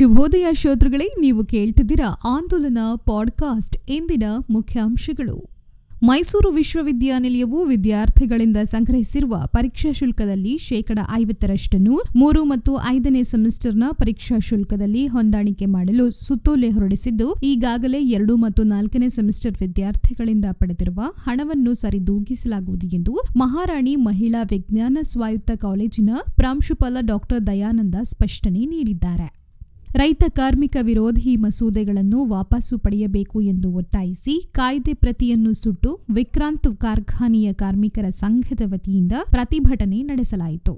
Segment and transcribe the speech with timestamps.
[0.00, 5.50] ಶುಭೋದಯ ಶ್ರೋತೃಗಳೇ, ನೀವು ಕೇಳ್ತಿದ್ದೀರಾ ಆಂದೋಲನ ಪಾಡ್ಕಾಸ್ಟ್ ಇಂದಿನ ಮುಖ್ಯಾಂಶಗಳು.
[6.02, 15.66] ಮೈಸೂರು ವಿಶ್ವವಿದ್ಯಾನಿಲಯವು ವಿದ್ಯಾರ್ಥಿಗಳಿಂದ ಸಂಗ್ರಹಿಸಿರುವ ಪರೀಕ್ಷಾ ಶುಲ್ಕದಲ್ಲಿ ಶೇಕಡ ಐವತ್ತರಷ್ಟನ್ನು ಮೂರು ಮತ್ತು ಐದನೇ ಸೆಮಿಸ್ಟರ್ನ ಪರೀಕ್ಷಾ ಶುಲ್ಕದಲ್ಲಿ ಹೊಂದಾಣಿಕೆ
[15.66, 24.42] ಮಾಡಲು ಸುತ್ತೋಲೆ ಹೊರಡಿಸಿದ್ದು, ಈಗಾಗಲೇ ಎರಡು ಮತ್ತು ನಾಲ್ಕನೇ ಸೆಮಿಸ್ಟರ್ ವಿದ್ಯಾರ್ಥಿಗಳಿಂದ ಪಡೆದಿರುವ ಹಣವನ್ನು ಸರಿದೂಗಿಸಲಾಗುವುದು ಎಂದು ಮಹಾರಾಣಿ ಮಹಿಳಾ
[24.42, 29.39] ವಿಜ್ಞಾನ ಸ್ವಾಯತ್ತ ಕಾಲೇಜಿನ ಪ್ರಾಂಶುಪಾಲ ಡಾಕ್ಟರ್ ದಯಾನಂದ ಸ್ಪಷ್ಟನೆ ನೀಡಿದ್ದಾರೆ.
[29.94, 38.60] ರೈತ ಕಾರ್ಮಿಕ ವಿರೋಧಿ ಮಸೂದೆಗಳನ್ನು ವಾಪಸ್ಸು ಪಡೆಯಬೇಕು ಎಂದು ಒತ್ತಾಯಿಸಿ ಕಾಯ್ದೆ ಪ್ರತಿಯನ್ನು ಸುಟ್ಟು ವಿಕ್ರಾಂತ್ ಕಾರ್ಖಾನೆಯ ಕಾರ್ಮಿಕರ ಸಂಘದ
[38.66, 40.74] ವತಿಯಿಂದ ಪ್ರತಿಭಟನೆ ನಡೆಸಲಾಯಿತು.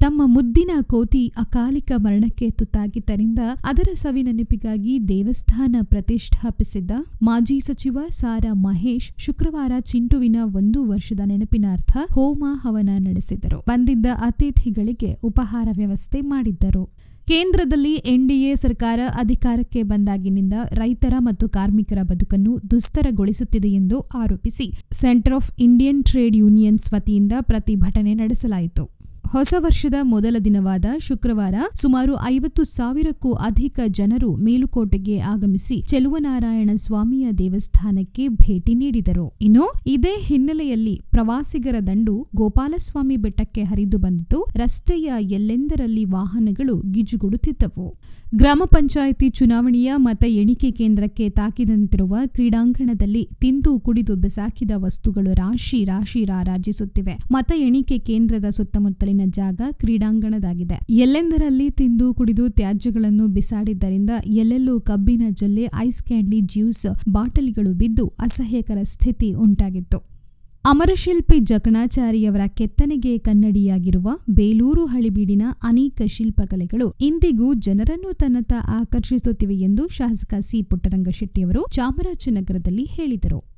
[0.00, 6.90] ತಮ್ಮ ಮುದ್ದಿನ ಕೋತಿ ಅಕಾಲಿಕ ಮರಣಕ್ಕೆ ತುತ್ತಾಗಿದ್ದರಿಂದ ಅದರ ಸವಿ ನೆನಪಿಗಾಗಿ ದೇವಸ್ಥಾನ ಪ್ರತಿಷ್ಠಾಪಿಸಿದ್ದ
[7.22, 13.60] ಮಾಜಿ ಸಚಿವ ಸಾರಾ ಮಹೇಶ್ ಶುಕ್ರವಾರ ಚಿಂಟುವಿನ ಒಂದು ವರ್ಷದ ನೆನಪಿನಾರ್ಥ ಹೋಮ ಹವನ ನಡೆಸಿದರು.
[13.60, 16.84] ಬಂದಿದ್ದ ಅತಿಥಿಗಳಿಗೆ ಉಪಹಾರ ವ್ಯವಸ್ಥೆ ಮಾಡಿದ್ದರು.
[17.28, 26.04] ಕೇಂದ್ರದಲ್ಲಿ ಎನ್ಡಿಎ ಸರ್ಕಾರ ಅಧಿಕಾರಕ್ಕೆ ಬಂದಾಗಿನಿಂದ ರೈತರ ಮತ್ತು ಕಾರ್ಮಿಕರ ಬದುಕನ್ನು ದುಸ್ತರಗೊಳಿಸುತ್ತಿದೆ ಎಂದು ಆರೋಪಿಸಿ Centre of Indian
[26.04, 28.95] Trade Unions ವತಿಯಿಂದ ಪ್ರತಿಭಟನೆ ನಡೆಸಲಾಯಿತು.
[29.32, 38.28] ಹೊಸ ವರ್ಷದ ಮೊದಲ ದಿನವಾದ ಶುಕ್ರವಾರ ಸುಮಾರು ಐವತ್ತು ಸಾವಿರಕ್ಕೂ ಅಧಿಕ ಜನರು ಮೇಲುಕೋಟೆಗೆ ಆಗಮಿಸಿ ಚೆಲುವನಾರಾಯಣ ಸ್ವಾಮಿಯ ದೇವಸ್ಥಾನಕ್ಕೆ
[38.28, 39.36] ಭೇಟಿ ನೀಡಿದರು.
[39.42, 47.88] ಇನ್ನು ಇದೇ ಹಿನ್ನೆಲೆಯಲ್ಲಿ ಪ್ರವಾಸಿಗರ ದಂಡು ಗೋಪಾಲಸ್ವಾಮಿ ಬೆಟ್ಟಕ್ಕೆ ಹರಿದು ಬಂದಿತು ರಸ್ತೆಯ ಎಲ್ಲೆಂದರಲ್ಲಿ ವಾಹನಗಳು ಗಿಜುಗುಡುತ್ತಿದ್ದವು.
[48.36, 57.18] ಗ್ರಾಮ ಪಂಚಾಯಿತಿ ಚುನಾವಣೆಯ ಮತ ಎಣಿಕೆ ಕೇಂದ್ರಕ್ಕೆ ತಾಕಿದಂತಿರುವ ಕ್ರೀಡಾಂಗಣದಲ್ಲಿ ತಿಂದು ಕುಡಿದು ಬಿಸಾಕಿದ ವಸ್ತುಗಳು ರಾಶಿ ರಾಶಿ ರಾರಾಜಿಸುತ್ತಿವೆ.
[57.30, 60.80] ಮತ ಎಣಿಕೆ ಕೇಂದ್ರದ ಸುತ್ತಮುತ್ತಲಿನ ಜಾಗ ಕ್ರೀಡಾಂಗಣದಾಗಿದೆ.
[60.90, 69.32] ಎಲ್ಲೆಂದರಲ್ಲಿ ತಿಂದು ಕುಡಿದು ತ್ಯಾಜ್ಯಗಳನ್ನು ಬಿಸಾಡಿದ್ದರಿಂದ ಎಲ್ಲೆಲ್ಲೂ ಕಬ್ಬಿನ ಜಲ್ಲೆ, ಐಸ್ ಕ್ಯಾಂಡಿ, ಜ್ಯೂಸ್, ಬಾಟಲಿಗಳು ಬಿದ್ದು ಅಸಹ್ಯಕರ ಸ್ಥಿತಿ
[69.32, 70.16] ಉಂಟಾಗಿತ್ತು.
[70.68, 80.62] ಅಮರಶಿಲ್ಪಿ ಜಕಣಾಚಾರಿಯವರ ಕೆತ್ತನೆಗೆ ಕನ್ನಡಿಯಾಗಿರುವ ಬೇಲೂರು ಹಳಿಬೀಡಿನ ಅನೇಕ ಶಿಲ್ಪಕಲೆಗಳು ಇಂದಿಗೂ ಜನರನ್ನು ತನ್ನತ್ತ ಆಕರ್ಷಿಸುತ್ತಿವೆ ಎಂದು ಶಾಸಕ ಸಿ
[80.62, 83.55] ಪುಟ್ಟರಂಗಶೆಟ್ಟಿಯವರು ಚಾಮರಾಜನಗರದಲ್ಲಿ ಹೇಳಿದರು.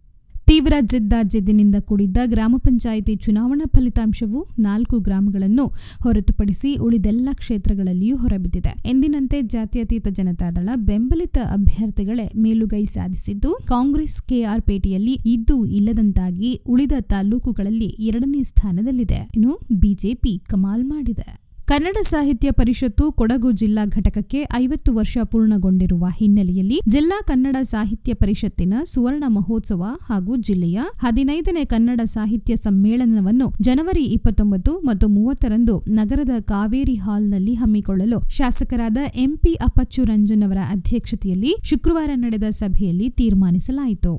[0.49, 5.67] ತೀವ್ರ ಜಿದ್ದಾಜಿದ್ದಿನಿಂದ ಕೂಡಿದ್ದ ಗ್ರಾಮ ಪಂಚಾಯಿತಿ ಚುನಾವಣಾ ಫಲಿತಾಂಶವು ನಾಲ್ಕು ಗ್ರಾಮಗಳನ್ನು
[6.03, 8.89] ಹೊರತುಪಡಿಸಿ ಉಳಿದೆಲ್ಲ ಕ್ಷೇತ್ರಗಳಲ್ಲಿಯೂ ಹೊರಬಿದ್ದಿದೆ.
[8.89, 18.43] ಎಂದಿನಂತೆ ಜಾತ್ಯತೀತ ಜನತಾದಳ ಬೆಂಬಲಿತ ಅಭ್ಯರ್ಥಿಗಳೇ ಮೇಲುಗೈ ಸಾಧಿಸಿದ್ದು, ಕಾಂಗ್ರೆಸ್ ಕೆಆರ್ ಪೇಟೆಯಲ್ಲಿ ಇದ್ದು ಇಲ್ಲದಂತಾಗಿ ಉಳಿದ ತಾಲೂಕುಗಳಲ್ಲಿ ಎರಡನೇ
[18.43, 19.31] ಸ್ಥಾನದಲ್ಲಿದೆ.
[19.37, 21.48] ಇನ್ನು ಬಿಜೆಪಿ ಕಮಾಲ್ ಮಾಡಿದೆ.
[21.69, 29.25] ಕನ್ನಡ ಸಾಹಿತ್ಯ ಪರಿಷತ್ತು ಕೊಡಗು ಜಿಲ್ಲಾ ಘಟಕಕ್ಕೆ ಐವತ್ತು ವರ್ಷ ಪೂರ್ಣಗೊಂಡಿರುವ ಹಿನ್ನೆಲೆಯಲ್ಲಿ ಜಿಲ್ಲಾ ಕನ್ನಡ ಸಾಹಿತ್ಯ ಪರಿಷತ್ತಿನ ಸುವರ್ಣ
[29.29, 38.21] ಮಹೋತ್ಸವ ಹಾಗೂ ಜಿಲ್ಲೆಯ ಹದಿನೈದನೇ ಕನ್ನಡ ಸಾಹಿತ್ಯ ಸಮ್ಮೇಳನವನ್ನು ಜನವರಿ ಇಪ್ಪತ್ತೊಂಬತ್ತು ಮತ್ತು ಮೂವತ್ತರಂದು ನಗರದ ಕಾವೇರಿ ಹಾಲ್ನಲ್ಲಿ ಹಮ್ಮಿಕೊಳ್ಳಲು
[38.31, 38.97] ಶಾಸಕರಾದ
[39.27, 44.15] ಎಂಪಿ ಅಪ್ಪಚ್ಚು ರಂಜನ್ ಅವರ ಅಧ್ಯಕ್ಷತೆಯಲ್ಲಿ ಶುಕ್ರವಾರ ನಡೆದ ಸಭೆಯಲ್ಲಿ ತೀರ್ಮಾನಿಸಲಾಯಿತು.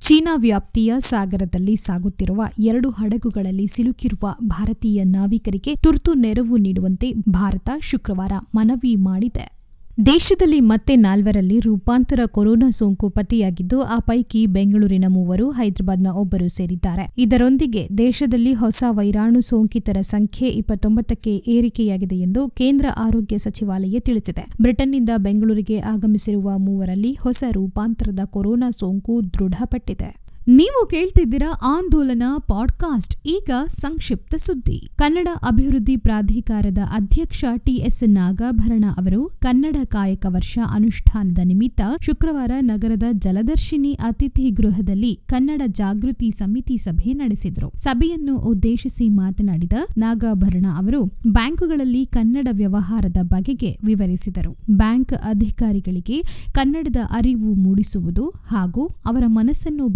[0.00, 8.96] ಚೀನಾ ವ್ಯಾಪ್ತಿಯ ಸಾಗರದಲ್ಲಿ ಸಾಗುತ್ತಿರುವ ಎರಡು ಹಡಗುಗಳಲ್ಲಿ ಸಿಲುಕಿರುವ ಭಾರತೀಯ ನಾವಿಕರಿಗೆ ತುರ್ತು ನೆರವು ನೀಡುವಂತೆ ಭಾರತ ಶುಕ್ರವಾರ ಮನವಿ
[8.96, 9.59] ಮಾಡಿದೆ.
[10.06, 17.12] ದೇಶದಲ್ಲಿ ಮತ್ತೆ ನಾಲ್ವರಲ್ಲಿ ರೂಪಾಂತರ ಕೊರೋನಾ ಸೋಂಕು ಪತ್ತೆಯಾಗಿದ್ದು, ಆ ಪೈಕಿ ಬೆಂಗಳೂರಿನ ಮೂವರು, ಹೈದರಾಬಾದ್ನ ಒಬ್ಬರು ಸೇರಿದ್ದಾರೆ.
[17.18, 24.48] ಇದರೊಂದಿಗೆ ದೇಶದಲ್ಲಿ ಹೊಸ ವೈರಾಣು ಸೋಂಕಿತರ ಸಂಖ್ಯೆ ಇಪ್ಪತ್ತೊಂಬತ್ತಕ್ಕೆ ಏರಿಕೆಯಾಗಿದೆ ಎಂದು ಕೇಂದ್ರ ಆರೋಗ್ಯ ಸಚಿವಾಲಯ ತಿಳಿಸಿದೆ.
[24.62, 30.19] ಬ್ರಿಟನ್ನಿಂದ ಬೆಂಗಳೂರಿಗೆ ಆಗಮಿಸಿರುವ ಮೂವರಲ್ಲಿ ಹೊಸ ರೂಪಾಂತರದ ಕೊರೋನಾ ಸೋಂಕು ದೃಢಪಟ್ಟಿದೆ.
[30.50, 34.90] ನೀವು ಕೇಳ್ತಿದ್ದೀರಾ ಆಂದೋಲನ ಪಾಡ್ಕಾಸ್ಟ್, ಈಗ ಸಂಕ್ಷಿಪ್ತ ಸುದ್ದಿ.
[34.96, 43.92] ಕನ್ನಡ ಅಭಿವೃದ್ಧಿ ಪ್ರಾಧಿಕಾರದ ಅಧ್ಯಕ್ಷ ಟಿಎಸ್ ನಾಗಾಭರಣ ಅವರು ಕನ್ನಡ ಕಾಯಕ ವರ್ಷ ಅನುಷ್ಠಾನದ ನಿಮಿತ್ತ ಶುಕ್ರವಾರ ನಗರದ ಜಲದರ್ಶಿನಿ
[43.92, 47.72] ಅತಿಥಿ ಗೃಹದಲ್ಲಿ ಕನ್ನಡ ಜಾಗೃತಿ ಸಮಿತಿ ಸಭೆ ನಡೆಸಿದರು.
[47.76, 54.56] ಸಭೆಯನ್ನು ಉದ್ದೇಶಿಸಿ ಮಾತನಾಡಿದ ನಾಗಾಭರಣ ಅವರು, ಬ್ಯಾಂಕುಗಳಲ್ಲಿ ಕನ್ನಡ ವ್ಯವಹಾರದ ಬಗೆಗೆ ವಿವರಿಸಿದರು.
[54.70, 56.22] ಬ್ಯಾಂಕ್ ಅಧಿಕಾರಿಗಳಿಗೆ
[56.52, 59.88] ಕನ್ನಡದ ಅರಿವು ಮೂಡಿಸುವುದು ಹಾಗೂ ಅವರ ಮನಸ್ಸನ್ನು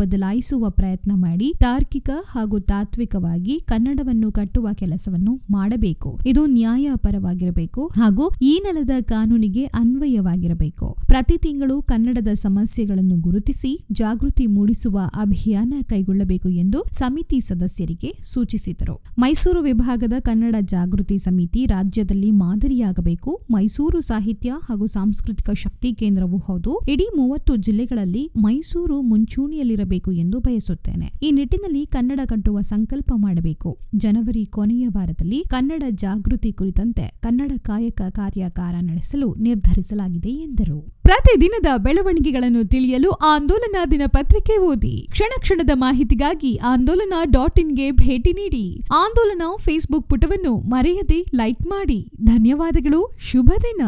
[0.44, 6.20] ಬದಲಾಯಿಸುವ ಪ್ರಯತ್ನ ಮಾಡಿ ತಾರ್ಕಿಕ ಹಾಗೂ ತಾತ್ವಿಕವಾಗಿ ಕನ್ನಡವನ್ನು ಕಟ್ಟುವ ಕೆಲಸವನ್ನು ಮಾಡಬೇಕು.
[6.26, 10.96] ಇದು ನ್ಯಾಯಪರವಾಗಿರಬೇಕು ಹಾಗೂ ಈ ನೆಲದ ಕಾನೂನಿಗೆ ಅನ್ವಯವಾಗಿರಬೇಕು.
[11.06, 19.00] ಪ್ರತಿ ತಿಂಗಳು ಕನ್ನಡದ ಸಮಸ್ಯೆಗಳನ್ನು ಗುರುತಿಸಿ ಜಾಗೃತಿ ಮೂಡಿಸುವ ಅಭಿಯಾನ ಕೈಗೊಳ್ಳಬೇಕು ಎಂದು ಸಮಿತಿ ಸದಸ್ಯರಿಗೆ ಸೂಚಿಸಿದರು.
[19.18, 23.40] ಮೈಸೂರು ವಿಭಾಗದ ಕನ್ನಡ ಜಾಗೃತಿ ಸಮಿತಿ ರಾಜ್ಯದಲ್ಲಿ ಮಾದರಿಯಾಗಬೇಕು.
[23.50, 26.78] ಮೈಸೂರು ಸಾಹಿತ್ಯ ಹಾಗೂ ಸಾಂಸ್ಕೃತಿಕ ಶಕ್ತಿ ಕೇಂದ್ರವೂ ಹೌದು.
[26.88, 31.12] ಇಡೀ ಮೂವತ್ತು ಜಿಲ್ಲೆಗಳಲ್ಲಿ ಮೈಸೂರು ಮುಂಚೂಣಿಯಲ್ಲಿರಬೇಕು ಎಂದು ಬಯಸುತ್ತೇನೆ.
[31.22, 33.78] ಈ ನಿಟ್ಟಿನಲ್ಲಿ ಕನ್ನಡ ಕಟ್ಟುವ ಸಂಕಲ್ಪ ಮಾಡಬೇಕು.
[33.96, 40.80] ಜನವರಿ ಕೊನೆಯ ವಾರದಲ್ಲಿ ಕನ್ನಡ ಜಾಗೃತಿ ಕುರಿತಂತೆ ಕನ್ನಡ ಕಾಯಕ ಕಾರ್ಯಾಗಾರ ನಡೆಸಲು ನಿರ್ಧರಿಸಲಾಗಿದೆ ಎಂದರು.
[41.02, 45.08] ಪ್ರತಿದಿನದ ಬೆಳವಣಿಗೆಗಳನ್ನು ತಿಳಿಯಲು ಆಂದೋಲನ ದಿನಪತ್ರಿಕೆ ಓದಿ.
[45.10, 48.80] ಕ್ಷಣ ಕ್ಷಣದ ಮಾಹಿತಿಗಾಗಿ ಆಂದೋಲನ ಡಾಟ್ ಇನ್ಗೆ ಭೇಟಿ ನೀಡಿ.
[48.92, 52.10] ಆಂದೋಲನ ಫೇಸ್ಬುಕ್ ಪುಟವನ್ನು ಮರೆಯದೆ ಲೈಕ್ ಮಾಡಿ.
[52.24, 53.16] ಧನ್ಯವಾದಗಳು.
[53.18, 53.82] ಶುಭ ದಿನ.